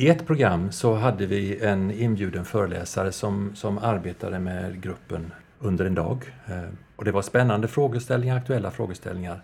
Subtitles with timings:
[0.00, 5.84] I ett program så hade vi en inbjuden föreläsare som, som arbetade med gruppen under
[5.84, 6.34] en dag.
[6.46, 9.42] Eh, och det var spännande frågeställningar, aktuella frågeställningar.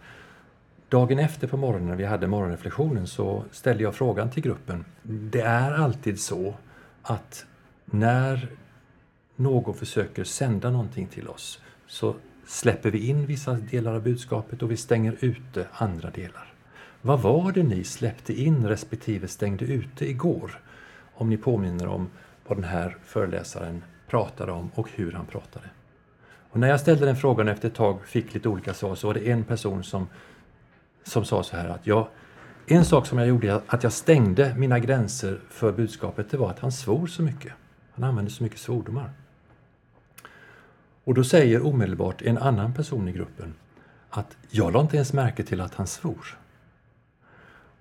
[0.88, 4.84] Dagen efter på morgonen när vi hade morgonreflektionen så ställde jag frågan till gruppen.
[5.02, 6.54] Det är alltid så
[7.02, 7.46] att
[7.84, 8.48] när
[9.36, 12.14] någon försöker sända någonting till oss så
[12.46, 16.55] släpper vi in vissa delar av budskapet och vi stänger ute andra delar.
[17.06, 20.60] Vad var det ni släppte in respektive stängde ute igår?
[21.14, 22.08] Om ni påminner om
[22.46, 25.66] vad den här föreläsaren pratade om och hur han pratade.
[26.50, 29.14] Och när jag ställde den frågan efter ett tag fick lite olika svar så var
[29.14, 30.08] det en person som,
[31.04, 32.08] som sa så här att jag,
[32.66, 36.58] en sak som jag gjorde att jag stängde mina gränser för budskapet det var att
[36.58, 37.52] han svor så mycket.
[37.94, 39.10] Han använde så mycket svordomar.
[41.04, 43.54] Och då säger omedelbart en annan person i gruppen
[44.10, 46.38] att jag la inte ens märke till att han svor.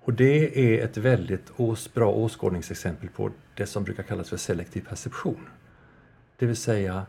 [0.05, 1.51] Och det är ett väldigt
[1.93, 5.47] bra åskådningsexempel på det som brukar kallas för selektiv perception.
[6.37, 7.05] Det vill säga,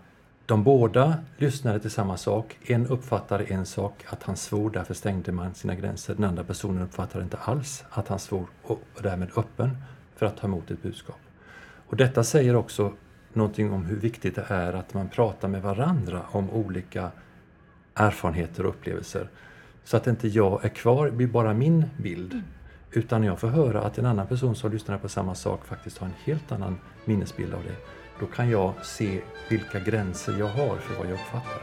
[0.47, 2.58] de båda lyssnade till samma sak.
[2.62, 6.14] En uppfattade en sak, att han svor, därför stängde man sina gränser.
[6.14, 9.77] Den andra personen uppfattade inte alls att han svor och var därmed öppen
[10.14, 11.20] för att ta emot ett budskap.
[11.86, 12.92] Och detta säger också
[13.33, 17.10] någonting om hur viktigt det är att man pratar med varandra om olika
[17.94, 19.28] erfarenheter och upplevelser.
[19.84, 22.42] Så att inte jag är kvar blir bara min bild
[22.97, 25.98] utan Utan jag får höra att en annan person som lyssnar på samma sak faktiskt
[25.98, 27.77] har en helt annan minnesbild av det.
[28.20, 31.62] Då kan jag se vilka gränser jag har för vad jag uppfattar.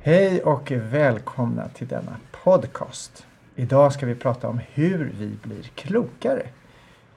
[0.00, 3.26] Hej och välkomna till denna podcast.
[3.56, 6.46] Idag ska vi prata om hur vi blir klokare.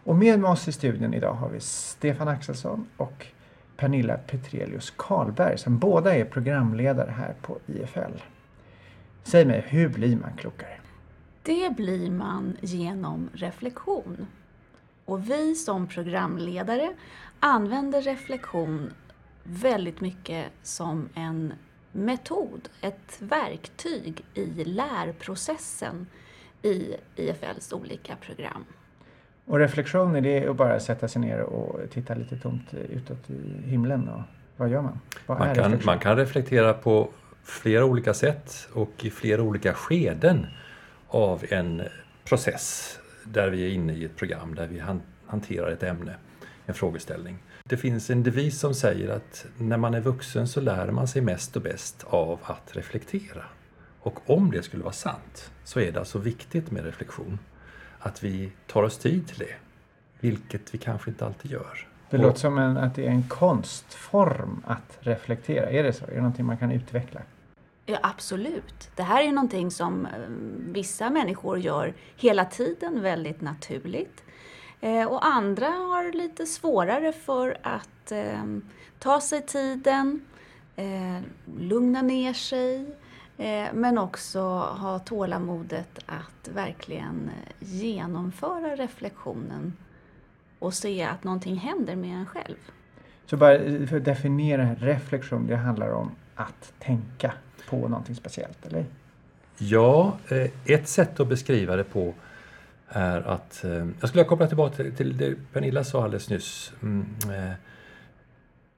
[0.03, 3.25] Och med oss i studion idag har vi Stefan Axelsson och
[3.77, 8.40] Pernilla Petrelius Karlberg som båda är programledare här på IFL.
[9.23, 10.77] Säg mig, hur blir man klokare?
[11.43, 14.27] Det blir man genom reflektion.
[15.05, 16.93] Och vi som programledare
[17.39, 18.93] använder reflektion
[19.43, 21.53] väldigt mycket som en
[21.91, 26.07] metod, ett verktyg i lärprocessen
[26.61, 28.65] i IFLs olika program.
[29.45, 33.69] Och reflektion, är det att bara sätta sig ner och titta lite tomt utåt i
[33.69, 34.09] himlen?
[34.09, 34.21] Och
[34.57, 34.99] vad gör man?
[35.25, 37.09] Vad man, kan, man kan reflektera på
[37.43, 40.47] flera olika sätt och i flera olika skeden
[41.07, 41.81] av en
[42.23, 44.83] process där vi är inne i ett program där vi
[45.25, 46.15] hanterar ett ämne,
[46.65, 47.37] en frågeställning.
[47.63, 51.21] Det finns en devis som säger att när man är vuxen så lär man sig
[51.21, 53.43] mest och bäst av att reflektera.
[53.99, 57.39] Och om det skulle vara sant så är det alltså viktigt med reflektion.
[57.99, 59.55] Att vi tar oss tid till det,
[60.19, 61.87] vilket vi kanske inte alltid gör.
[62.11, 65.69] Det låter som en, att det är en konstform att reflektera.
[65.69, 66.05] Är det så?
[66.05, 67.21] Är det någonting man kan utveckla?
[67.85, 68.89] Ja, absolut.
[68.95, 70.11] Det här är någonting som eh,
[70.57, 74.23] vissa människor gör hela tiden väldigt naturligt.
[74.81, 78.43] Eh, och andra har lite svårare för att eh,
[78.99, 80.25] ta sig tiden,
[80.75, 81.19] eh,
[81.59, 82.95] lugna ner sig,
[83.37, 89.73] eh, men också ha tålamodet att verkligen eh, genomföra reflektionen
[90.61, 92.55] och se att någonting händer med en själv.
[93.25, 93.57] Så bara
[93.87, 97.33] för att definiera reflektion, det handlar om att tänka
[97.69, 98.85] på någonting speciellt, eller?
[99.57, 102.13] Ja, eh, ett sätt att beskriva det på
[102.87, 103.63] är att...
[103.63, 107.53] Eh, jag skulle koppla tillbaka till det Pernilla sa alldeles nyss mm, eh,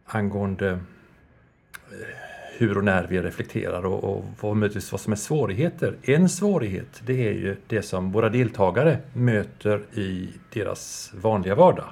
[0.05, 2.32] angående eh,
[2.63, 5.95] hur och när vi reflekterar och, och vad, möjligtvis vad som är svårigheter.
[6.01, 11.85] En svårighet det är ju det som våra deltagare möter i deras vanliga vardag.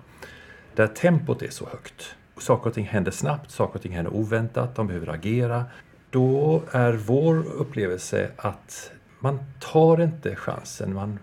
[0.75, 2.15] Där tempot är så högt.
[2.37, 5.65] Saker och ting händer snabbt, saker och ting händer oväntat, de behöver agera.
[6.09, 11.19] Då är vår upplevelse att man tar inte chansen, man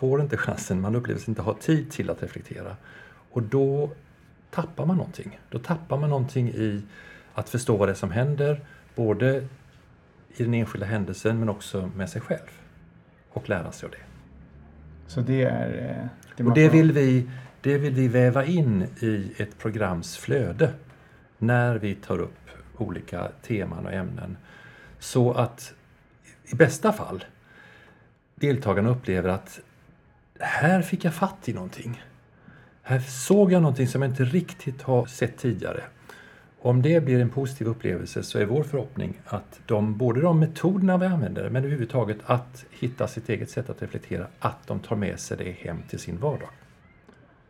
[0.00, 2.76] får inte chansen, man upplever sig inte ha tid till att reflektera.
[3.30, 3.90] Och då
[4.50, 5.40] tappar man någonting.
[5.50, 6.82] Då tappar man någonting i
[7.34, 8.60] att förstå vad det är som händer,
[8.94, 9.48] både
[10.36, 12.60] i den enskilda händelsen men också med sig själv.
[13.30, 14.04] Och lära sig av det.
[15.06, 16.00] Så det är...
[16.00, 16.06] Eh,
[16.36, 17.30] det och det vill, vi,
[17.60, 20.72] det vill vi väva in i ett programs flöde
[21.38, 24.36] när vi tar upp olika teman och ämnen.
[24.98, 25.74] Så att
[26.44, 27.24] i bästa fall
[28.34, 29.60] deltagarna upplever att
[30.38, 32.02] här fick jag fatt i någonting.
[32.82, 35.82] Här såg jag någonting som jag inte riktigt har sett tidigare.
[36.64, 40.98] Om det blir en positiv upplevelse så är vår förhoppning att de, både de metoderna
[40.98, 45.20] vi använder men överhuvudtaget att hitta sitt eget sätt att reflektera, att de tar med
[45.20, 46.48] sig det hem till sin vardag.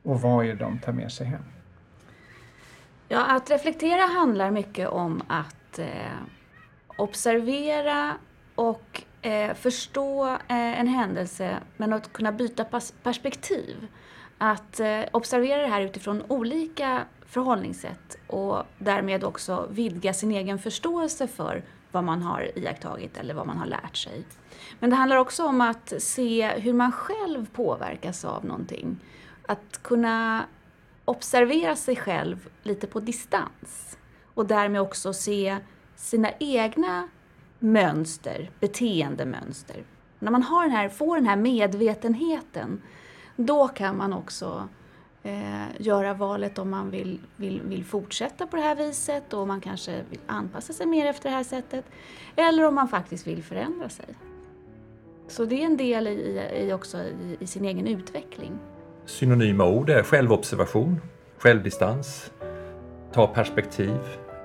[0.02, 1.42] Och vad är det de tar med sig hem?
[3.08, 5.86] Ja, att reflektera handlar mycket om att eh,
[6.96, 8.14] observera
[8.54, 12.64] och eh, förstå eh, en händelse men att kunna byta
[13.02, 13.76] perspektiv.
[14.44, 21.26] Att eh, observera det här utifrån olika förhållningssätt och därmed också vidga sin egen förståelse
[21.26, 24.24] för vad man har iakttagit eller vad man har lärt sig.
[24.78, 28.96] Men det handlar också om att se hur man själv påverkas av någonting.
[29.46, 30.44] Att kunna
[31.04, 33.98] observera sig själv lite på distans
[34.34, 35.56] och därmed också se
[35.96, 37.08] sina egna
[37.58, 39.84] mönster, beteendemönster.
[40.18, 42.82] När man har den här, får den här medvetenheten,
[43.46, 44.68] då kan man också
[45.22, 49.60] eh, göra valet om man vill, vill, vill fortsätta på det här viset och man
[49.60, 51.84] kanske vill anpassa sig mer efter det här sättet.
[52.36, 54.06] Eller om man faktiskt vill förändra sig.
[55.28, 58.58] Så det är en del i, i också i, i, sin egen utveckling.
[59.04, 61.00] Synonyma ord är självobservation,
[61.38, 62.32] självdistans,
[63.12, 63.98] ta perspektiv,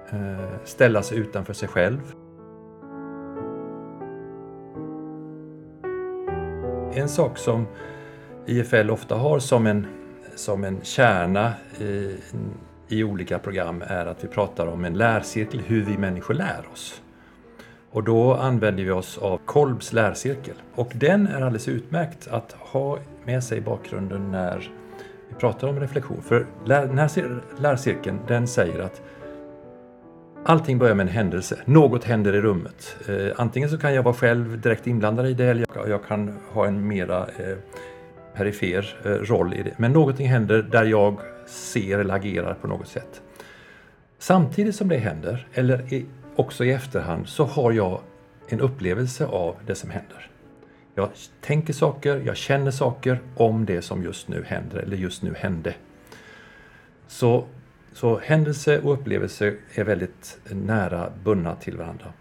[0.10, 2.02] eh, ställa sig utanför sig själv.
[6.94, 7.68] En sak som
[8.48, 9.88] IFL ofta har som en
[10.36, 12.16] som en kärna i,
[12.88, 17.02] i olika program är att vi pratar om en lärcirkel, hur vi människor lär oss.
[17.92, 20.54] Och då använder vi oss av Kolbs lärcirkel.
[20.76, 24.72] Och den är alldeles utmärkt att ha med sig i bakgrunden när
[25.30, 26.22] vi pratar om reflektion.
[26.22, 29.02] För den här lärcirkeln den säger att
[30.46, 31.60] allting börjar med en händelse.
[31.66, 32.96] Något händer i rummet.
[33.08, 36.66] Eh, antingen så kan jag vara själv direkt inblandad i det eller jag kan ha
[36.66, 37.58] en mera eh,
[38.38, 39.74] perifer eh, roll i det.
[39.78, 43.22] Men någonting händer där jag ser eller agerar på något sätt.
[44.20, 46.06] Samtidigt som det händer, eller
[46.36, 48.02] också i efterhand, så har jag
[48.48, 50.30] en upplevelse av det som händer.
[50.96, 51.10] Jag
[51.42, 55.74] tänker saker, jag känner saker om det som just nu händer eller just nu hände.
[57.08, 57.46] Så,
[57.94, 62.14] så händelse och upplevelse är väldigt nära bundna till varandra.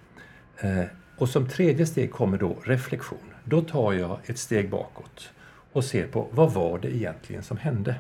[0.59, 0.85] Eh,
[1.17, 3.35] och som tredje steg kommer då reflektion.
[3.45, 5.31] Då tar jag ett steg bakåt
[5.77, 7.95] och ser på vad var det egentligen som hände?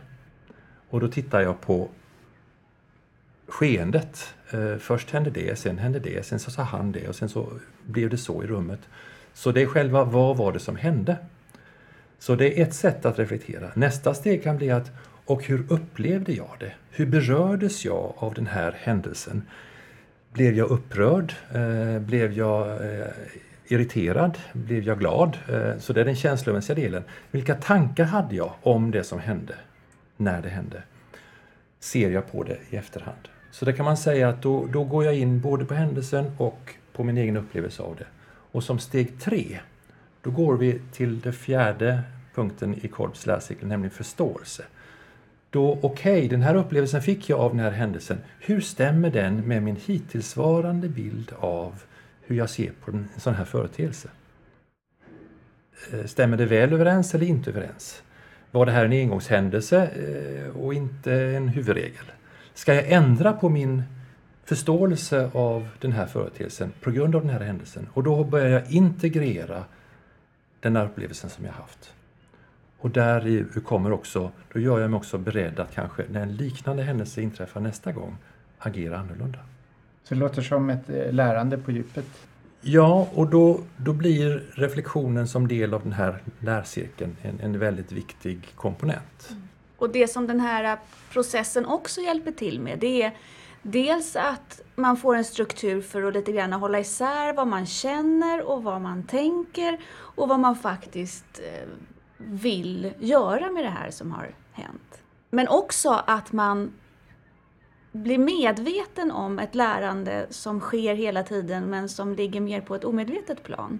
[0.90, 1.88] Och då tittar jag på
[3.46, 4.34] skeendet.
[4.50, 7.48] Eh, först hände det, sen hände det, sen så sa han det och sen så
[7.86, 8.80] blev det så i rummet.
[9.34, 11.16] Så det är själva vad var det som hände?
[12.18, 13.70] Så det är ett sätt att reflektera.
[13.74, 14.90] Nästa steg kan bli att
[15.24, 16.72] och hur upplevde jag det?
[16.90, 19.42] Hur berördes jag av den här händelsen?
[20.32, 21.34] Blev jag upprörd?
[21.54, 23.06] Eh, blev jag eh,
[23.68, 24.38] irriterad?
[24.52, 25.38] Blev jag glad?
[25.48, 27.02] Eh, så det är den känslomässiga delen.
[27.30, 29.54] Vilka tankar hade jag om det som hände
[30.16, 30.82] när det hände?
[31.80, 33.28] Ser jag på det i efterhand?
[33.50, 36.74] Så det kan man säga att då, då går jag in både på händelsen och
[36.92, 38.06] på min egen upplevelse av det.
[38.52, 39.58] Och som steg tre,
[40.22, 42.02] då går vi till den fjärde
[42.34, 44.62] punkten i Kolbs lärcirkel, nämligen förståelse.
[45.50, 48.18] Då, okej, okay, den här upplevelsen fick jag av den här händelsen.
[48.40, 51.82] Hur stämmer den med min hittillsvarande bild av
[52.26, 54.08] hur jag ser på en sån här företeelse.
[55.92, 58.02] Eh, stämmer det väl överens eller inte överens?
[58.50, 62.12] Var det här en engångshändelse eh, och inte en huvudregel?
[62.54, 63.82] Ska jag ändra på min
[64.44, 67.88] förståelse av den här företeelsen på grund av den här händelsen?
[67.92, 69.64] Och då börjar jag integrera
[70.60, 71.94] den här upplevelsen som jag haft.
[72.78, 76.82] Och där kommer också, då gör jag mig också beredd att kanske när en liknande
[76.82, 78.16] händelse inträffar nästa gång
[78.58, 79.38] agera annorlunda.
[80.08, 82.06] Så det låter som ett eh, lärande på djupet.
[82.60, 87.92] Ja, och då, då blir reflektionen som del av den här lärcirkeln en, en väldigt
[87.92, 89.28] viktig komponent.
[89.30, 89.42] Mm.
[89.76, 90.78] Och det som den här
[91.12, 93.12] processen också hjälper till med det är
[93.62, 98.48] dels att man får en struktur för att lite grann hålla isär vad man känner
[98.48, 101.68] och vad man tänker och vad man faktiskt eh,
[102.16, 105.02] vill göra med det här som har hänt.
[105.30, 106.72] Men också att man
[108.02, 112.84] bli medveten om ett lärande som sker hela tiden men som ligger mer på ett
[112.84, 113.78] omedvetet plan.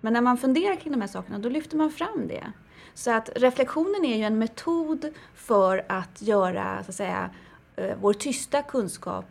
[0.00, 2.52] Men när man funderar kring de här sakerna då lyfter man fram det.
[2.94, 7.30] Så att reflektionen är ju en metod för att göra så att säga,
[7.76, 9.26] eh, vår tysta kunskap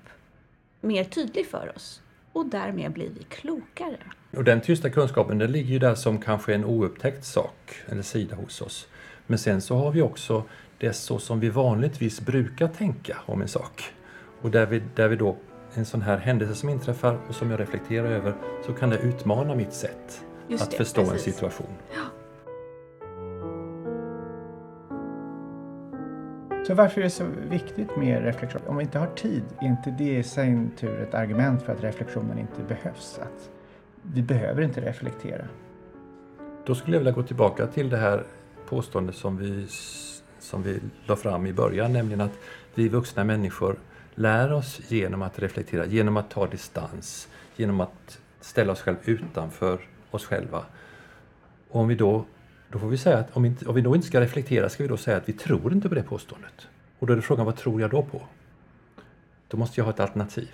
[0.82, 2.02] mer tydlig för oss.
[2.34, 3.98] Och därmed blir vi klokare.
[4.32, 8.36] Och den tysta kunskapen den ligger ju där som kanske en oupptäckt sak eller sida
[8.36, 8.88] hos oss.
[9.28, 10.44] Men sen så har vi också
[10.78, 13.94] det så som vi vanligtvis brukar tänka om en sak.
[14.42, 15.38] Och där vi, där vi då,
[15.74, 18.34] en sån här händelse som inträffar och som jag reflekterar över,
[18.66, 21.28] så kan det utmana mitt sätt Just att det, förstå precis.
[21.28, 21.74] en situation.
[21.96, 22.02] Ja.
[26.68, 28.62] Så varför är det så viktigt med reflektion?
[28.68, 31.84] Om vi inte har tid, är inte det i sin tur ett argument för att
[31.84, 33.20] reflektionen inte behövs?
[33.22, 33.50] Att
[34.02, 35.46] vi behöver inte reflektera?
[36.66, 38.24] Då skulle jag vilja gå tillbaka till det här
[38.70, 39.68] påståendet som vi,
[40.40, 42.38] som vi la fram i början, nämligen att
[42.76, 43.80] vi vuxna människor
[44.20, 49.80] lär oss genom att reflektera, genom att ta distans, genom att ställa oss själva utanför
[50.12, 50.66] oss själva.
[51.70, 52.26] Och om vi då,
[52.70, 54.90] då får vi säga att om, inte, om vi då inte ska reflektera ska vi
[54.90, 56.68] då säga att vi tror inte på det påståendet.
[57.00, 58.22] Och då är det frågan, vad tror jag då på?
[59.48, 60.52] Då måste jag ha ett alternativ.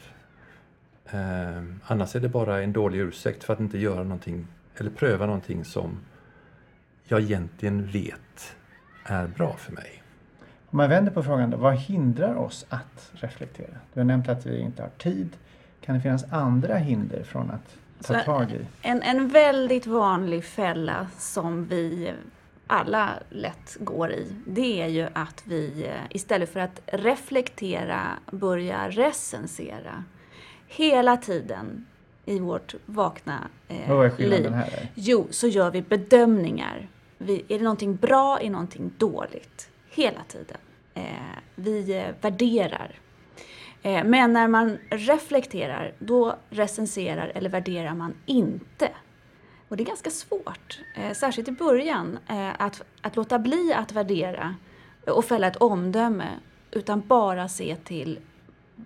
[1.05, 5.25] Eh, annars är det bara en dålig ursäkt för att inte göra någonting eller pröva
[5.25, 5.99] någonting som
[7.03, 8.55] jag egentligen vet
[9.03, 10.04] är bra för mig.
[10.75, 13.77] Om man vänder på frågan då, vad hindrar oss att reflektera?
[13.93, 15.29] Du har nämnt att vi inte har tid.
[15.81, 18.65] Kan det finnas andra hinder från att ta Så tag i?
[18.81, 22.13] En, en väldigt vanlig fälla som vi
[22.67, 28.01] alla lätt går i, det är ju att vi eh, istället för att reflektera
[28.31, 30.03] börjar recensera.
[30.67, 31.85] Hela tiden
[32.25, 34.51] i vårt vakna eh, Vad är liv.
[34.51, 34.89] här?
[34.95, 36.87] Jo, så gör vi bedömningar.
[37.17, 39.69] Vi, är det någonting bra, är det någonting dåligt?
[39.89, 40.57] Hela tiden.
[40.95, 41.03] Eh,
[41.55, 42.99] vi eh, värderar.
[43.81, 48.89] Eh, men när man reflekterar, då recenserar eller värderar man inte.
[49.67, 53.91] Och det är ganska svårt, eh, särskilt i början, eh, att, att låta bli att
[53.91, 54.55] värdera
[55.07, 56.29] och fälla ett omdöme,
[56.71, 58.19] utan bara se till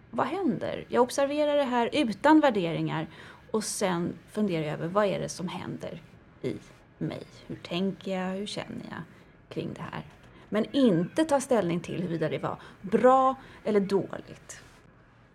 [0.09, 0.85] vad händer?
[0.87, 3.07] Jag observerar det här utan värderingar
[3.51, 6.01] och sen funderar jag över vad är det som händer
[6.41, 6.55] i
[6.97, 7.23] mig?
[7.47, 8.35] Hur tänker jag?
[8.35, 9.01] Hur känner jag
[9.49, 10.03] kring det här?
[10.49, 14.61] Men inte ta ställning till huruvida det var bra eller dåligt.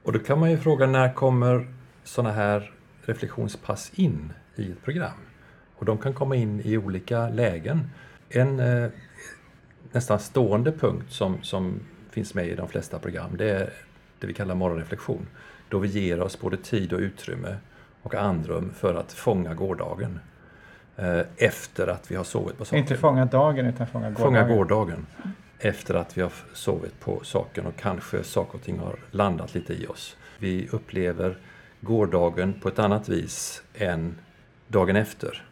[0.02, 1.66] Och då kan man ju fråga när kommer
[2.04, 5.18] sådana här reflektionspass in i ett program?
[5.76, 7.90] Och de kan komma in i olika lägen.
[8.28, 8.90] En eh,
[9.92, 11.80] nästan stående punkt som, som
[12.11, 13.73] finns med i de flesta program det är
[14.18, 15.26] det vi kallar morgonreflektion.
[15.68, 17.56] Då vi ger oss både tid och utrymme
[18.02, 20.21] och andrum för att fånga gårdagen.
[20.96, 22.78] Eh, efter att vi har sovit på saken.
[22.78, 24.46] Inte fånga dagen utan fånga gårdagen.
[24.46, 25.06] Fånga gårdagen
[25.58, 29.72] efter att vi har sovit på saken och kanske saker och ting har landat lite
[29.72, 30.16] i oss.
[30.38, 31.38] Vi upplever
[31.80, 34.14] gårdagen på ett annat vis än
[34.68, 35.42] dagen efter.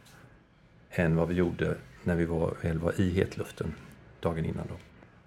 [0.90, 3.74] Än vad vi gjorde när vi var, väl var i hetluften
[4.20, 4.66] dagen innan.
[4.68, 4.74] Då.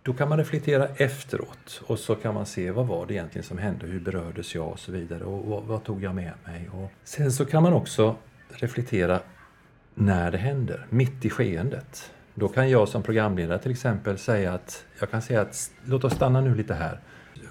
[0.03, 3.57] då kan man reflektera efteråt och så kan man se vad var det egentligen som
[3.57, 6.69] hände, hur berördes jag och så vidare och vad, vad tog jag med mig.
[6.72, 8.15] Och sen så kan man också
[8.50, 9.19] reflektera
[9.96, 12.12] när det händer, mitt i skeendet.
[12.34, 16.14] Då kan jag som programledare till exempel säga att jag kan säga att låt oss
[16.14, 17.00] stanna nu lite här.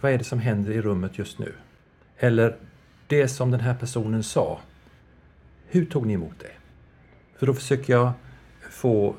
[0.00, 1.52] Vad är det som händer i rummet just nu?
[2.18, 2.56] Eller
[3.06, 4.60] det som den här personen sa.
[5.66, 6.52] Hur tog ni emot det?
[7.38, 8.12] För då försöker jag
[8.70, 9.14] få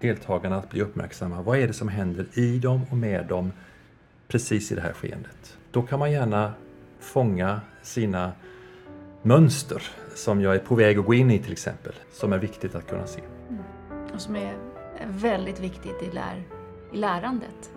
[0.00, 1.42] deltagarna att bli uppmärksamma.
[1.42, 3.52] Vad är det som händer i dem och med dem
[4.28, 5.58] precis i det här skeendet?
[5.70, 6.52] Då kan man gärna
[7.00, 8.32] fånga sina
[9.26, 9.82] mönster
[10.14, 12.86] som jag är på väg att gå in i till exempel, som är viktigt att
[12.86, 13.20] kunna se.
[14.14, 14.56] Och som är
[15.06, 16.42] väldigt viktigt i, lär,
[16.92, 17.70] i lärandet.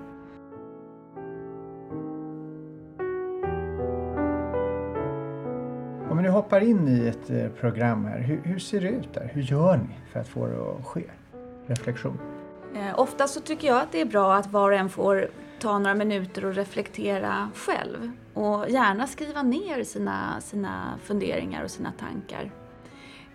[6.10, 9.14] Om vi nu hoppar in i ett eh, program här, hur, hur ser det ut
[9.14, 9.32] där?
[9.34, 11.04] Hur gör ni för att få det att ske?
[11.68, 12.20] Reflektion.
[12.76, 15.30] Eh, ofta så tycker jag att det är bra att var och en får
[15.60, 18.12] ta några minuter och reflektera själv.
[18.34, 22.52] Och gärna skriva ner sina, sina funderingar och sina tankar.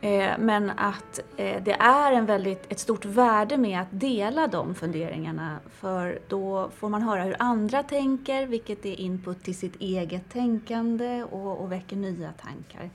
[0.01, 4.75] Eh, men att eh, det är en väldigt, ett stort värde med att dela de
[4.75, 10.31] funderingarna för då får man höra hur andra tänker vilket är input till sitt eget
[10.31, 12.91] tänkande och, och väcker nya tankar.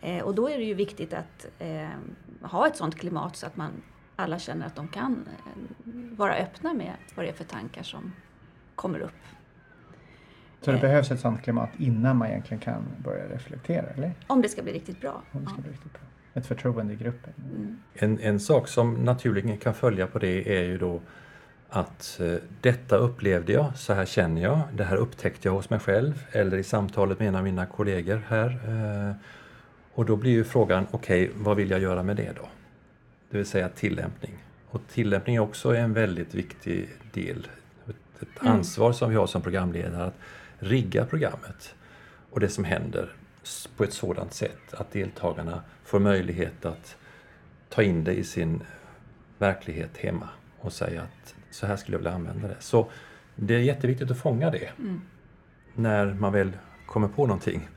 [0.00, 1.88] Eh, och då är det ju viktigt att eh,
[2.42, 3.70] ha ett sådant klimat så att man
[4.16, 5.62] alla känner att de kan eh,
[6.16, 8.12] vara öppna med vad det är för tankar som
[8.76, 9.10] kommer upp.
[10.60, 10.80] Så det Eh.
[10.82, 14.12] behövs ett sådant klimat innan man egentligen kan börja reflektera, eller?
[14.26, 15.22] Om det ska bli riktigt bra.
[15.32, 15.62] Om det ska Ja.
[15.62, 16.02] bli riktigt bra.
[16.34, 17.32] Ett förtroende i gruppen.
[17.56, 17.78] Mm.
[17.94, 21.00] En, en sak som naturligen kan följa på det är ju då
[21.68, 25.78] att eh, detta upplevde jag, så här känner jag, det här upptäckte jag hos mig
[25.78, 28.48] själv eller i samtalet med en av mina kollegor här.
[29.08, 29.14] Eh,
[29.94, 32.48] och då blir ju frågan, okej, vad vill jag göra med det då?
[33.30, 34.34] Det vill säga tillämpning.
[34.70, 37.46] Och tillämpning är också en väldigt viktig del,
[38.22, 38.52] ett, Mm.
[38.52, 40.14] ansvar som vi har som programledare att
[40.58, 41.74] rigga programmet
[42.30, 43.12] och det som händer
[43.76, 46.96] på ett sådant sätt att deltagarna får möjlighet att
[47.68, 48.62] ta in det i sin
[49.38, 52.56] verklighet hemma och säga att så här skulle jag vilja använda det.
[52.60, 52.90] Så
[53.36, 55.00] det är jätteviktigt att fånga det Mm.
[55.74, 56.52] när man väl
[56.86, 57.68] kommer på någonting.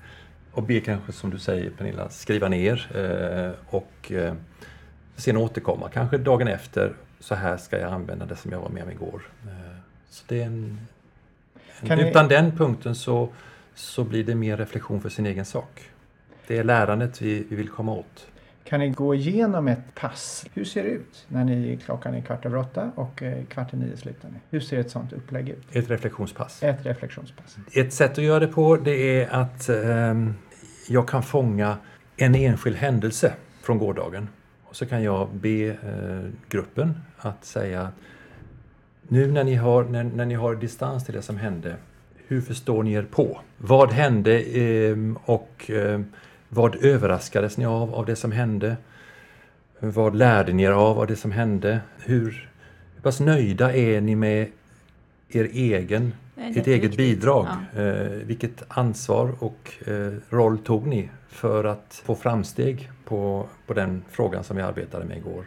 [0.51, 4.34] Och be kanske, som du säger Pernilla, skriva ner eh, och eh,
[5.15, 5.89] sen återkomma.
[5.89, 9.22] Kanske dagen efter, så här ska jag använda det som jag var med om igår.
[9.48, 9.77] Eh,
[10.09, 10.79] så det är en,
[11.81, 13.29] en, Kan ni- utan den punkten så,
[13.75, 15.89] så blir det mer reflektion för sin egen sak.
[16.47, 18.27] Det är lärandet vi, vi vill komma åt.
[18.63, 20.45] Kan ni gå igenom ett pass?
[20.53, 23.77] Hur ser det ut när ni klockan är kvart över åtta och eh, kvart i
[23.77, 24.35] nio slutar ni?
[24.49, 25.75] Hur ser ett sånt upplägg ut?
[25.75, 26.63] Ett reflektionspass.
[26.63, 27.57] Ett reflektionspass.
[27.73, 30.33] Ett sätt att göra det på det är att ehm,
[30.89, 31.77] jag kan fånga
[32.17, 34.29] en enskild händelse från gårdagen
[34.63, 37.91] Och så kan jag be eh, gruppen att säga
[39.11, 41.75] nu när ni, har, när, när ni har distans till det som hände,
[42.27, 43.39] hur förstår ni er på?
[43.57, 46.01] Vad hände eh, och eh,
[46.49, 48.77] vad överraskades ni av, av det som hände?
[49.79, 51.79] Vad lärde ni er av, av det som hände?
[51.99, 52.49] Hur,
[52.95, 54.47] hur pass nöjda är ni med
[55.29, 57.47] er egen, ert eget bidrag?
[57.75, 57.81] Ja.
[57.81, 64.01] Eh, vilket ansvar och eh, roll tog ni för att få framsteg på, på den
[64.09, 65.45] frågan som vi arbetade med igår?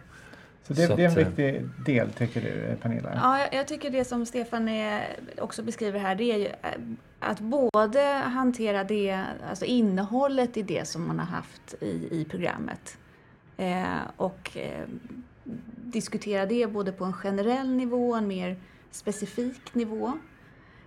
[0.63, 3.11] Så det, så det är en att, eh, viktig del tycker du Pernilla?
[3.15, 6.53] Ja, jag tycker det som Stefan är, också beskriver här det är ju eh,
[7.21, 12.99] att både hantera det, alltså innehållet i det som man har haft i, i programmet
[13.57, 13.85] eh,
[14.17, 14.85] och eh,
[15.77, 18.57] diskutera det både på en generell nivå och en mer
[18.91, 20.13] specifik nivå.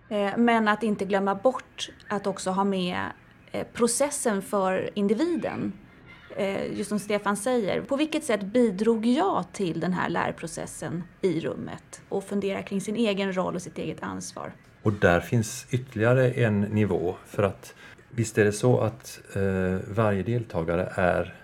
[0.09, 2.99] Eh, men att inte glömma bort att också ha med
[3.51, 5.73] eh, processen för individen
[6.35, 11.39] Eh, just som Stefan säger, på vilket sätt bidrog jag till den här lärprocessen i
[11.39, 12.01] rummet?
[12.09, 14.51] Och fundera kring sin egen roll och sitt eget ansvar.
[14.81, 17.73] Och där finns ytterligare en nivå för att
[18.09, 19.41] visst är det så att eh,
[19.87, 21.35] varje deltagare är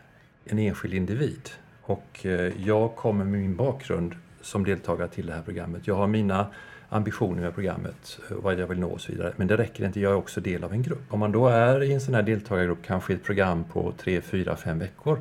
[0.46, 1.50] en enskild individ
[1.82, 5.88] och eh, jag kommer med min bakgrund som deltagare till det här programmet.
[5.88, 6.48] Jag har mina
[6.94, 9.34] ambitioner med programmet, eh, vad jag vill nå och så vidare.
[9.36, 11.14] Men det räcker inte, jag är också del av en grupp.
[11.14, 14.56] Om man då är i en sån här deltagargrupp, kanske ett program på tre, fyra,
[14.56, 15.20] fem veckor,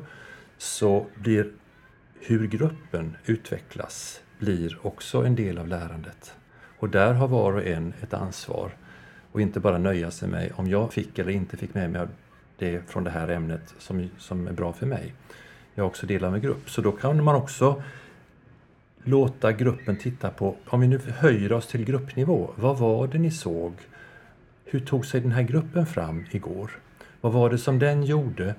[0.57, 1.51] så blir
[2.19, 6.33] hur gruppen utvecklas blir också en del av lärandet.
[6.79, 8.71] Och där har var och en ett ansvar
[9.31, 12.07] och inte bara nöja sig med om jag fick eller inte fick med mig
[12.57, 15.13] det från det här ämnet som, som är bra för mig.
[15.75, 17.83] Jag är också del av en grupp, så då kan man också
[19.03, 23.31] låta gruppen titta på, om vi nu höjer oss till gruppnivå, vad var det ni
[23.31, 23.73] såg?
[24.65, 26.71] Hur tog sig den här gruppen fram igår?
[27.21, 28.55] Vad var det som den gjorde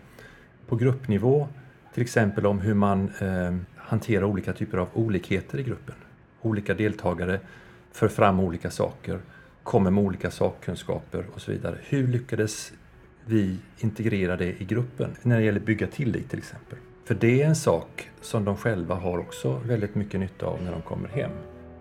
[0.67, 1.49] på gruppnivå?
[1.95, 5.95] Till exempel om hur man eh, hanterar olika typer av olikheter i gruppen.
[6.41, 7.41] Olika deltagare
[7.93, 9.21] för fram olika saker,
[9.63, 11.79] kommer med olika sakkunskaper och så vidare.
[11.83, 12.73] Hur lyckades
[13.25, 16.79] vi integrera det i gruppen när det gäller att bygga tillit till exempel?
[17.05, 20.73] För det är en sak som de själva har också väldigt mycket nytta av när
[20.73, 21.31] de kommer hem.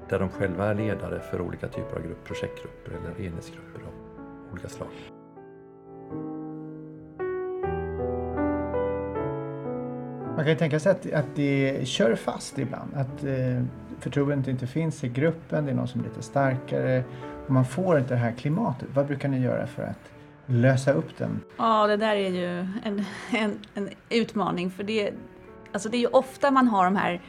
[0.10, 3.94] Där de själva är ledare för olika typer av grupp, projektgrupper eller enhetsgrupper av
[4.52, 4.88] olika slag.
[10.26, 12.94] Man kan ju tänka sig att, att det kör fast ibland.
[12.96, 13.64] Att eh,
[14.00, 17.04] förtroendet inte finns i gruppen, det är någon som är lite starkare
[17.46, 18.88] och man får inte det här klimatet.
[18.94, 20.12] Vad brukar ni göra för att
[20.52, 21.42] lösa upp den?
[21.58, 25.14] Ja, det där är ju en, en, en utmaning för det,
[25.72, 27.22] alltså det är ju ofta man har de här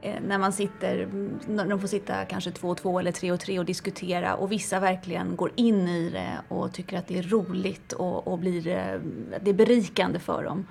[0.00, 1.08] eh, när man sitter,
[1.46, 4.52] när de får sitta kanske två och två eller tre och tre och diskutera och
[4.52, 8.68] vissa verkligen går in i det och tycker att det är roligt och, och blir,
[8.68, 9.00] eh,
[9.40, 10.66] det är berikande för dem.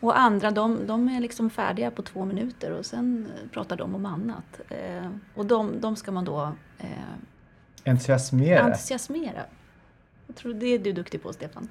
[0.00, 4.06] Och andra de, de är liksom färdiga på två minuter och sen pratar de om
[4.06, 4.60] annat.
[4.68, 6.88] Eh, och de, de ska man då eh,
[7.84, 8.60] entusiasmera.
[8.60, 9.42] entusiasmera.
[10.26, 11.68] Jag tror det är du duktig på, Stefan.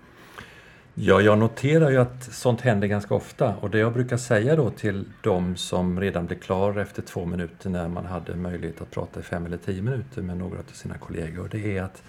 [0.95, 4.69] Ja, jag noterar ju att sånt händer ganska ofta och det jag brukar säga då
[4.69, 9.19] till de som redan blev klar efter två minuter när man hade möjlighet att prata
[9.19, 12.03] i fem eller tio minuter med några av sina kollegor, det är att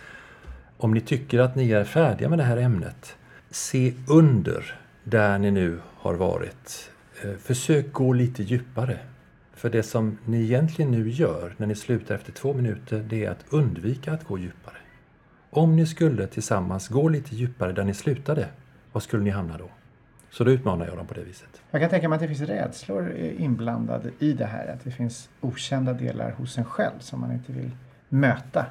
[0.76, 3.16] om ni tycker att ni är färdiga med det här ämnet,
[3.50, 6.90] se under där ni nu har varit.
[7.22, 8.98] Eh, försök gå lite djupare.
[9.54, 13.30] För det som ni egentligen nu gör när ni slutar efter två minuter, det är
[13.30, 14.76] att undvika att gå djupare.
[15.56, 18.48] Om ni skulle tillsammans gå lite djupare där ni slutade,
[18.92, 19.70] var skulle ni hamna då?
[20.30, 21.62] Så då utmanar jag dem på det viset.
[21.70, 24.66] Jag kan tänka mig att det finns rädslor inblandade i det här.
[24.66, 27.70] Att det finns okända delar hos en själv som man inte vill
[28.08, 28.66] möta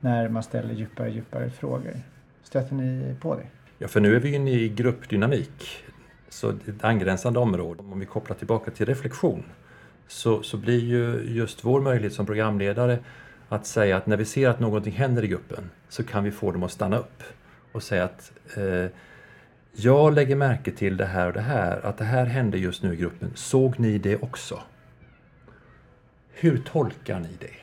[0.00, 1.94] när man ställer djupare och djupare frågor.
[2.42, 3.46] Stöter ni på det?
[3.78, 5.84] Ja, för nu är vi inne i gruppdynamik.
[6.28, 7.82] Så ett angränsande område.
[7.82, 9.44] Om vi kopplar tillbaka till reflektion
[10.06, 12.98] så, så blir ju just vår möjlighet som programledare
[13.48, 16.52] att säga att när vi ser att någonting händer i gruppen så kan vi få
[16.52, 17.22] dem att stanna upp
[17.72, 18.86] och säga att eh,
[19.72, 22.92] jag lägger märke till det här och det här, att det här hände just nu
[22.92, 23.30] i gruppen.
[23.34, 24.62] Såg ni det också?
[26.32, 27.56] Hur tolkar ni det?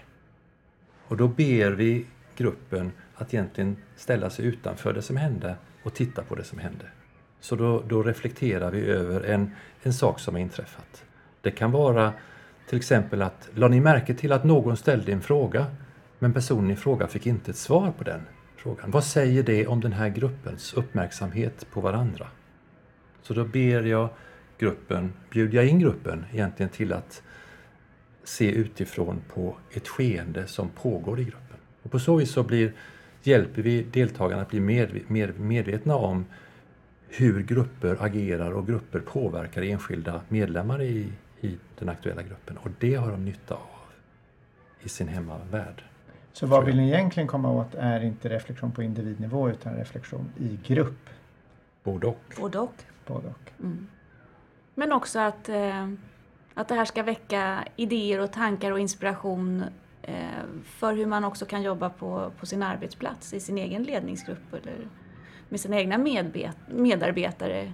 [1.08, 6.24] Och då ber vi gruppen att egentligen ställa sig utanför det som hände och titta
[6.24, 6.86] på det som hände.
[7.40, 11.04] Så då, då reflekterar vi över en, en sak som har inträffat.
[11.42, 12.14] Det kan vara
[12.70, 15.66] till exempel att, la ni märke till att någon ställde en fråga
[16.20, 18.22] men personen i fråga fick inte ett svar på den
[18.56, 18.92] frågan.
[18.92, 22.28] Vad säger det om den här gruppens uppmärksamhet på varandra?
[23.22, 24.10] Så då ber jag
[24.58, 27.24] gruppen, bjuder jag in gruppen egentligen till att
[28.24, 31.58] se utifrån på ett skeende som pågår i gruppen.
[31.84, 32.74] Och på så vis så blir,
[33.24, 36.26] hjälper vi deltagarna att bli med, mer medvetna om
[37.08, 41.08] hur grupper agerar och grupper påverkar enskilda medlemmar i,
[41.46, 42.58] i den aktuella gruppen.
[42.58, 43.76] Och det har de nytta av
[44.82, 45.84] i sin hemmavärld.
[46.34, 50.60] Så vad vill ni egentligen komma åt är inte reflektion på individnivå utan reflektion i
[50.64, 51.10] grupp?
[51.84, 52.34] Både och.
[52.40, 52.84] Både och.
[53.08, 53.52] Både och.
[53.60, 53.88] Mm.
[54.76, 55.90] Men också att, eh,
[56.54, 59.64] att det här ska väcka idéer och tankar och inspiration
[60.02, 60.16] eh,
[60.64, 64.88] för hur man också kan jobba på, på sin arbetsplats, i sin egen ledningsgrupp eller
[65.50, 65.98] med sina egna
[66.68, 67.74] medarbetare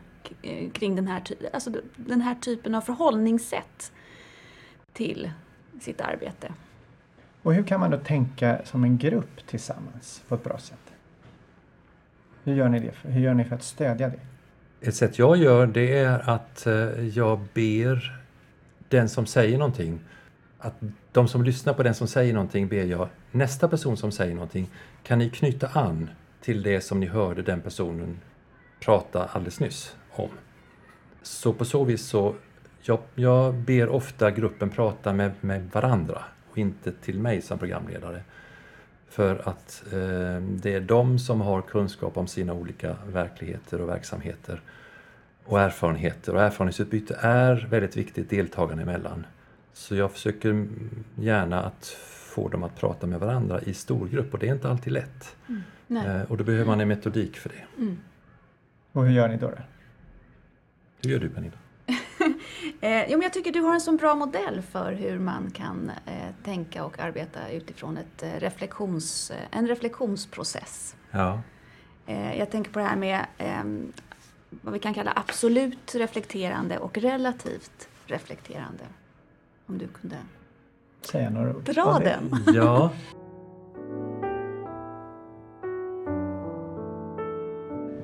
[0.74, 3.92] kring den här, alltså den här typen av förhållningssätt
[4.94, 5.32] till
[5.82, 6.54] sitt arbete.
[7.42, 10.94] Och hur kan man då tänka som en grupp tillsammans på ett bra sätt?
[12.44, 12.92] Hur gör ni det?
[12.92, 14.20] För, hur gör ni för att stödja det?
[14.88, 18.22] Ett sätt jag gör det är att eh, jag ber
[18.90, 20.00] den som säger någonting,
[20.58, 20.74] att
[21.12, 24.70] de som lyssnar på den som säger någonting ber jag, nästa person som säger någonting,
[25.04, 26.10] kan ni knyta an
[26.42, 28.20] till det som ni hörde den personen
[28.80, 30.30] prata alldeles nyss om?
[31.22, 32.36] Så på så vis så,
[32.82, 38.24] jag, jag ber ofta gruppen prata med, med varandra och inte till mig som programledare.
[39.10, 44.62] För att eh, det är de som har kunskap om sina olika verkligheter och verksamheter
[45.46, 46.36] och erfarenheter.
[46.36, 49.26] Och erfarenhetsutbyte är väldigt viktigt deltagarna emellan.
[49.74, 50.68] Så jag försöker
[51.16, 51.86] gärna att
[52.34, 55.36] få dem att prata med varandra i storgrupp och det är inte alltid lätt.
[55.88, 56.08] Nej.
[56.08, 57.82] Eh, och då behöver man en metodik för det.
[57.82, 57.98] Mm.
[58.92, 59.48] Och hur gör ni då?
[59.48, 59.58] då?
[61.04, 61.58] Hur gör du Pernilla?
[62.82, 65.92] Eh, jo, men jag tycker du har en så bra modell för hur man kan
[66.06, 70.96] eh, tänka och arbeta utifrån ett, eh, reflektions, eh, en reflektionsprocess.
[71.12, 71.42] Ja.
[72.06, 73.92] Eh, jag tänker på det här med ehm,
[74.50, 78.84] vad vi kan kalla absolut reflekterande och relativt reflekterande.
[79.66, 80.16] Om du kunde
[81.02, 81.64] Säga några ord.
[81.64, 82.36] dra den.
[82.54, 82.92] ja.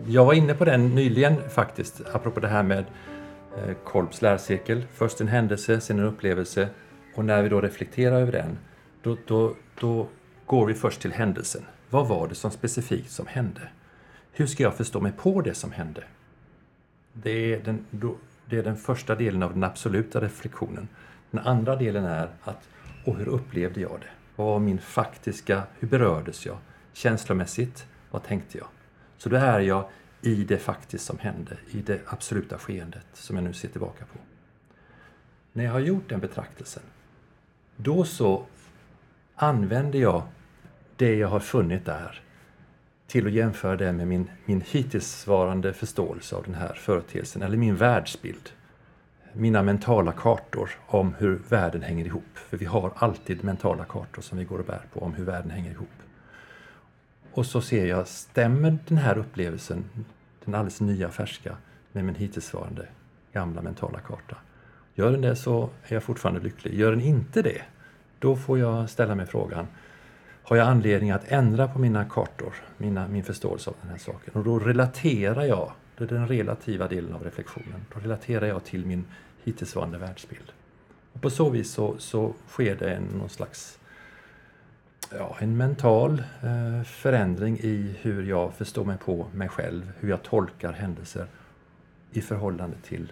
[0.09, 2.85] Jag var inne på den nyligen faktiskt, apropå det här med
[3.57, 4.85] eh, Kolbs lärcirkel.
[4.93, 6.69] Först en händelse, sen en upplevelse
[7.15, 8.57] och när vi då reflekterar över den,
[9.01, 10.07] då, då, då
[10.45, 11.61] går vi först till händelsen.
[11.89, 13.61] Vad var det som specifikt som hände?
[14.31, 16.03] Hur ska jag förstå mig på det som hände?
[17.13, 18.15] Det är den, då,
[18.45, 20.87] det är den första delen av den absoluta reflektionen.
[21.31, 22.69] Den andra delen är att,
[23.05, 24.09] och hur upplevde jag det?
[24.35, 26.57] Vad var min faktiska, hur berördes jag?
[26.93, 28.67] Känslomässigt, vad tänkte jag?
[29.17, 29.89] Så då är jag
[30.21, 34.19] i det faktiskt som hände, i det absoluta skeendet som jag nu ser tillbaka på.
[35.53, 36.83] När jag har gjort den betraktelsen,
[37.75, 38.45] då så
[39.35, 40.23] använder jag
[40.95, 42.21] det jag har funnit där
[43.07, 47.75] till att jämföra det med min, min hittillsvarande förståelse av den här företeelsen, eller min
[47.75, 48.49] världsbild.
[49.33, 52.23] Mina mentala kartor om hur världen hänger ihop.
[52.33, 55.51] För vi har alltid mentala kartor som vi går och bär på om hur världen
[55.51, 55.87] hänger ihop.
[57.37, 59.85] Och så ser jag, stämmer den här upplevelsen,
[60.45, 61.57] den alldeles nya färska,
[61.91, 62.87] med min hittillsvarande
[63.33, 64.37] gamla mentala karta?
[64.95, 66.73] Gör den det så är jag fortfarande lycklig.
[66.73, 67.61] Gör den inte det,
[68.19, 69.67] då får jag ställa mig frågan,
[70.43, 74.33] har jag anledning att ändra på mina kartor, mina, min förståelse av den här saken?
[74.33, 78.85] Och då relaterar jag, det är den relativa delen av reflektionen, då relaterar jag till
[78.85, 79.05] min
[79.43, 80.51] hittillsvarande världsbild.
[81.13, 83.79] Och på så vis så, så sker det en, någon slags
[85.11, 90.23] ja, en mental eh, förändring i hur jag förstår mig på mig själv, hur jag
[90.23, 91.25] tolkar händelser
[92.11, 93.11] i förhållande till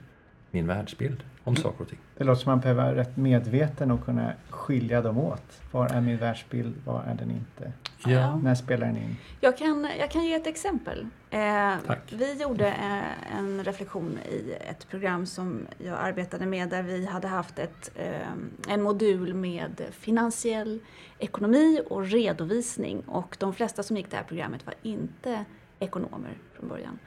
[0.52, 2.00] min världsbild om saker och ting.
[2.18, 5.62] Det låter som man behöver vara rätt medveten och kunna skilja dem åt.
[5.72, 6.76] Var är min världsbild?
[6.86, 7.72] Var är den inte?
[8.06, 8.36] Ja.
[8.36, 9.18] När spelar den in?
[9.42, 11.08] Jag kan, jag kan ge ett exempel.
[11.30, 11.76] Eh,
[12.10, 17.28] vi gjorde eh, en reflektion i ett program som jag arbetade med där vi hade
[17.28, 20.80] haft ett, eh, en modul med finansiell
[21.20, 25.46] ekonomi och redovisning och de flesta som gick det här programmet var inte
[25.80, 27.00] ekonomer från början.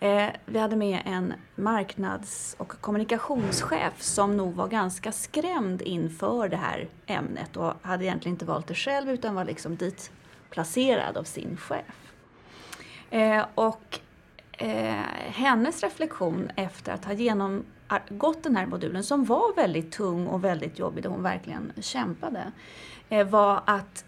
[0.00, 6.56] Eh, vi hade med en marknads och kommunikationschef som nog var ganska skrämd inför det
[6.56, 10.10] här ämnet och hade egentligen inte valt det själv utan var liksom dit
[10.50, 12.12] placerad av sin chef.
[13.10, 14.00] Eh, och
[14.52, 20.44] eh, hennes reflektion efter att ha genomgått den här modulen som var väldigt tung och
[20.44, 22.52] väldigt jobbig, där hon verkligen kämpade,
[23.08, 24.04] eh, var att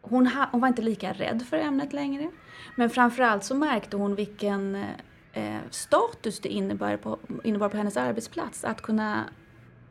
[0.00, 2.30] hon, ha, hon var inte lika rädd för ämnet längre.
[2.76, 4.84] Men framförallt så märkte hon vilken
[5.32, 8.64] eh, status det innebar på, innebar på hennes arbetsplats.
[8.64, 9.24] Att kunna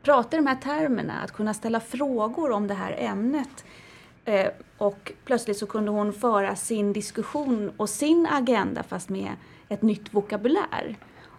[0.02, 3.64] prata i de här termerna, att kunna ställa frågor om det här ämnet.
[4.24, 9.32] Eh, och plötsligt så kunde hon föra sin diskussion och sin agenda fast med
[9.68, 10.96] ett nytt vokabulär.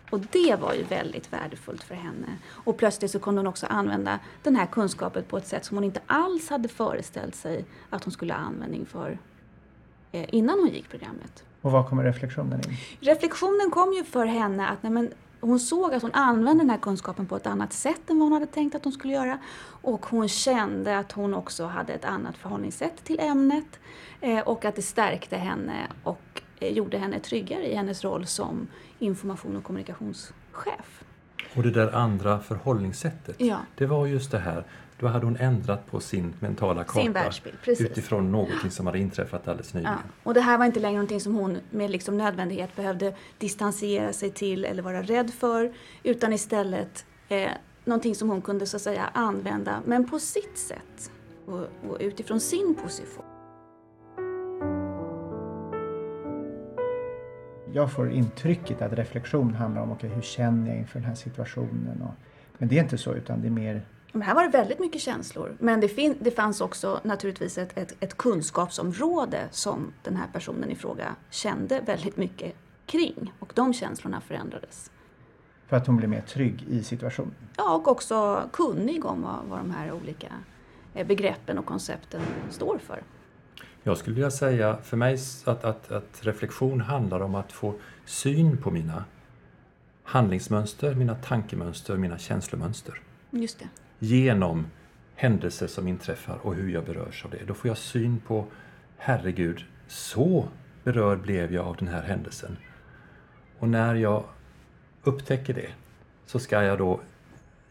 [0.10, 2.28] Och det var ju väldigt värdefullt för henne.
[2.50, 5.84] Och plötsligt så kunde hon också använda den här kunskapen på ett sätt som hon
[5.84, 9.18] inte alls hade föreställt sig att hon skulle ha användning för
[10.14, 11.44] innan hon gick programmet.
[11.62, 12.78] Och var kommer reflektionen in?
[13.00, 16.78] Reflektionen kom ju för henne att nej men, hon såg att hon använde den här
[16.78, 19.40] kunskapen på ett annat sätt än vad hon hade tänkt att hon skulle göra.
[19.66, 23.80] Och hon kände att hon också hade ett annat förhållningssätt till ämnet
[24.22, 28.68] eh, och att det stärkte henne och eh, gjorde henne tryggare i hennes roll som
[29.00, 31.04] information och kommunikationschef.
[31.56, 33.58] Och det där andra förhållningssättet, Ja.
[33.76, 34.64] det var just det här,
[35.00, 37.86] då hade hon ändrat på sin mentala karta Sin världsbild, precis.
[37.92, 39.94] utifrån någonting som hade inträffat alldeles nyligen.
[39.94, 40.10] Ja.
[40.24, 44.30] Och det här var inte längre någonting som hon med liksom nödvändighet behövde distansera sig
[44.32, 47.50] till eller vara rädd för, utan istället eh,
[47.86, 51.12] någonting som hon kunde så att säga använda, men på sitt sätt
[51.46, 53.26] och, och utifrån sin position.
[57.76, 62.02] Jag får intrycket att reflektion handlar om okay, hur känner jag inför den här situationen.
[62.02, 62.14] Och,
[62.58, 63.82] men det är inte så utan det är mer
[64.12, 67.78] Men här var det väldigt mycket känslor, men det, fin- det fanns också naturligtvis ett,
[67.78, 72.54] ett, ett kunskapsområde som den här personen i fråga kände väldigt mycket
[72.86, 74.92] kring och de känslorna förändrades.
[75.68, 77.34] för att hon blir mer trygg i situationen.
[77.58, 80.28] Ja, och också kunnig om vad, vad de här olika
[80.94, 83.04] eh, begreppen och koncepten står för.
[83.84, 88.58] Jag skulle vilja säga för mig att, att, att reflektion handlar om att få syn
[88.58, 89.06] på mina
[90.04, 93.02] handlingsmönster, mina tankemönster, mina känslomönster.
[93.30, 93.68] Just det.
[94.00, 94.66] Genom
[95.16, 97.46] händelser som inträffar och hur jag berörs av det.
[97.48, 98.46] Då får jag syn på,
[98.98, 100.48] herregud, så
[100.84, 102.58] berörd blev jag av den här händelsen.
[103.60, 104.24] Och när jag
[105.04, 105.70] upptäcker det
[106.26, 107.00] så ska jag då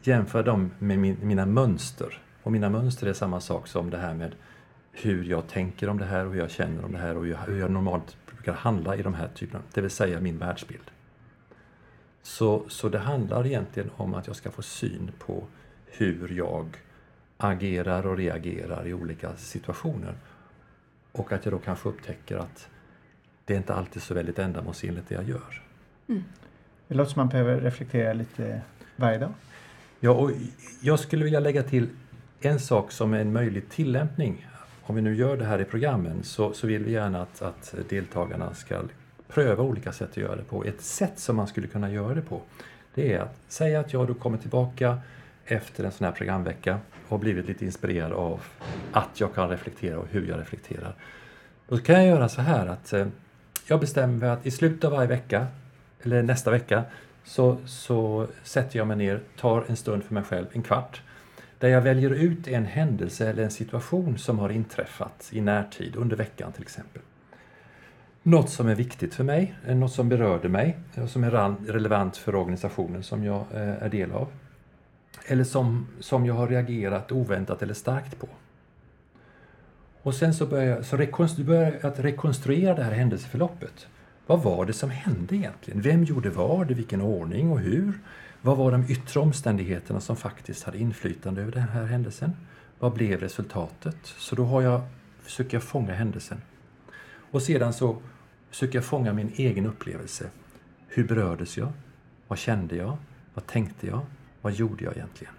[0.03, 2.20] jämföra dem med min, mina mönster.
[2.42, 4.35] Och mina mönster är samma sak som det här med
[4.92, 7.61] hur jag tänker om det här och hur jag känner om det här och hur
[7.61, 10.90] jag, normalt brukar handla i de här typerna, det vill säga min världsbild.
[12.22, 15.44] Så, så det handlar egentligen om att jag ska få syn på
[15.87, 16.66] hur jag
[17.37, 20.14] agerar och reagerar i olika situationer.
[21.12, 22.68] Och att jag då kanske upptäcker att
[23.44, 25.62] det är inte alltid så väldigt ändamålsenligt det jag gör.
[26.88, 28.61] Det låter som man behöver reflektera lite
[28.96, 29.33] varje dag.
[30.00, 30.31] Ja, och
[30.81, 31.88] jag skulle vilja lägga till
[32.40, 34.46] en sak som är en möjlig tillämpning.
[34.85, 37.75] Om vi nu gör det här i programmen så, så vill vi gärna att, att
[37.88, 38.83] deltagarna ska
[39.29, 40.64] pröva olika sätt att göra det på.
[40.64, 42.40] Ett sätt som man skulle kunna göra det på
[42.95, 44.99] det är att säga att jag då kommer tillbaka
[45.45, 48.40] efter en sån här programvecka och blivit lite inspirerad av
[48.92, 50.95] att jag kan reflektera och hur jag reflekterar.
[51.68, 53.07] Då kan jag göra så här att eh,
[53.66, 55.47] jag bestämmer mig att i slutet av varje vecka,
[56.03, 56.85] eller nästa vecka,
[57.25, 61.03] så, så sätter jag mig ner, tar en stund för mig själv, en kvart,
[61.62, 66.16] där jag väljer ut en händelse eller en situation som har inträffat i närtid, under
[66.16, 67.03] veckan till exempel.
[68.22, 71.31] Något som är viktigt för mig, eh, något som berörde mig, och som är
[71.72, 74.29] relevant för organisationen som jag eh, är del av.
[75.27, 78.29] Eller som, som jag har reagerat oväntat eller starkt på.
[80.03, 83.87] Och sen så börjar jag, så rekonstru- börjar jag att rekonstruera det här händelseförloppet.
[84.27, 85.81] Vad var det som hände egentligen?
[85.81, 87.92] Vem gjorde vad, i vilken ordning och hur?
[88.44, 92.33] Vad var de yttre omständigheterna som faktiskt hade inflytande över den här händelsen?
[92.78, 93.96] Vad blev resultatet?
[94.02, 94.83] Så då har jag,
[95.22, 96.40] försöker jag fånga händelsen.
[97.31, 97.96] Och sedan så
[98.50, 100.31] försöker jag fånga min egen upplevelse.
[100.88, 101.72] Hur berördes jag?
[102.28, 102.96] Vad kände jag?
[103.35, 104.00] Vad tänkte jag?
[104.40, 105.35] Vad gjorde jag egentligen?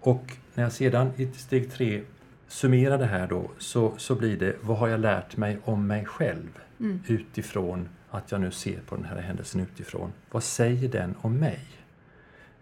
[0.00, 2.02] Och när jag sedan i steg tre
[2.48, 6.04] summerar det här då så, så blir det vad har jag lärt mig om mig
[6.04, 6.58] själv
[7.06, 10.12] utifrån att jag nu ser på den här händelsen utifrån.
[10.30, 11.60] Vad säger den om mig?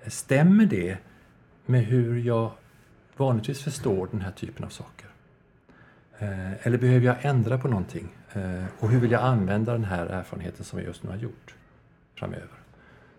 [0.06, 0.98] Stämmer det
[1.66, 2.52] med hur jag
[3.16, 5.06] vanligtvis förstår den här typen av saker?
[6.18, 8.08] Eh, eller behöver jag ändra på någonting?
[8.32, 11.54] Eh, och hur vill jag använda den här erfarenheten som jag just nu har gjort
[12.14, 12.58] framöver?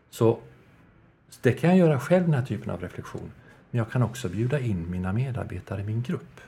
[0.09, 0.39] Så
[1.41, 3.31] det kan jag göra själv, den här typen av reflektion.
[3.71, 6.41] Men jag kan också bjuda in mina medarbetare i min grupp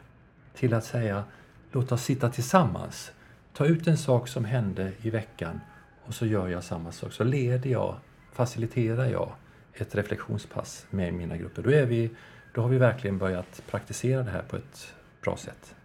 [0.56, 1.24] till att säga
[1.72, 3.12] låt oss sitta tillsammans.
[3.54, 5.60] Ta ut en sak som hände i veckan
[6.06, 7.14] och så gör jag samma sak.
[7.14, 7.96] Så leder jag,
[8.32, 9.32] faciliterar jag
[9.74, 11.62] ett reflektionspass med mina grupper.
[11.62, 12.12] Då, är vi,
[12.54, 15.76] då har vi verkligen börjat praktisera det här på ett bra sätt.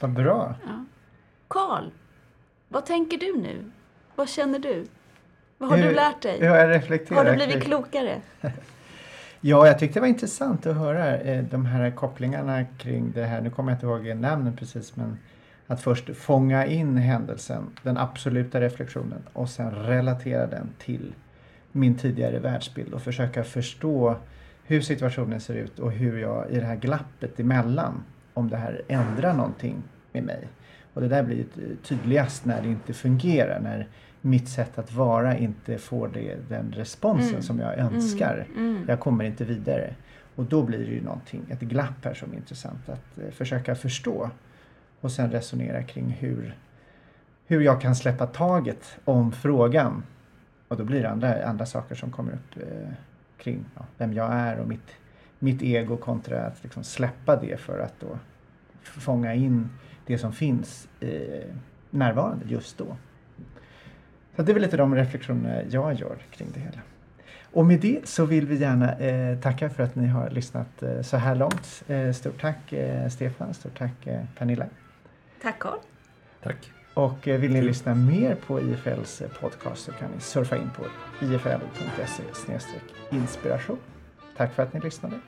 [0.00, 0.54] Vad bra!
[0.66, 0.84] Ja.
[1.48, 1.90] Karl,
[2.68, 3.70] vad tänker du nu?
[4.16, 4.86] Vad känner du?
[5.58, 6.40] Vad har Hur- du lärt dig?
[6.40, 7.18] Hur har jag reflekterat?
[7.26, 8.20] Har du blivit klokare?
[9.42, 13.40] Ja, jag tyckte det var intressant att höra eh, de här kopplingarna kring det här.
[13.40, 15.18] Nu kommer jag inte ihåg namnen precis, men
[15.70, 21.12] att först fånga in händelsen, den absoluta reflektionen och sen relatera den till
[21.72, 24.16] min tidigare världsbild och försöka förstå
[24.64, 28.02] hur situationen ser ut och hur jag i det här glappet emellan,
[28.34, 30.48] om det här ändrar någonting med mig.
[30.94, 31.44] Och det där blir
[31.82, 33.88] tydligast när det inte fungerar, när
[34.20, 37.42] mitt sätt att vara inte får det, den responsen Mm.
[37.42, 38.46] som jag önskar.
[38.56, 38.84] Mm.
[38.88, 39.94] Jag kommer inte vidare.
[40.36, 43.74] Och då blir det ju någonting, ett glapp här som är intressant att eh, försöka
[43.74, 44.30] förstå.
[45.00, 46.56] Och sen resonera kring hur,
[47.46, 50.02] hur jag kan släppa taget om frågan.
[50.68, 52.88] Och då blir det andra, andra saker som kommer upp eh,
[53.38, 54.90] kring ja, vem jag är och mitt,
[55.38, 58.18] mitt ego kontra att liksom släppa det för att då
[58.82, 59.68] fånga in
[60.06, 61.54] det som finns eh,
[61.90, 62.96] närvarande just då.
[64.36, 66.80] Så det är väl lite de reflektioner jag gör kring det hela.
[67.52, 71.02] Och med det så vill vi gärna eh, tacka för att ni har lyssnat eh,
[71.02, 71.82] så här långt.
[71.88, 74.66] Eh, stort tack eh, Stefan, stort tack eh, Pernilla.
[75.42, 75.78] Tack Carl.
[76.42, 76.72] Tack.
[76.94, 80.84] Och eh, vill ni lyssna mer på IFLs podcast så kan ni surfa in på
[81.24, 82.22] ifl.se
[83.10, 83.78] inspiration.
[84.36, 85.20] Tack för att ni lyssnade.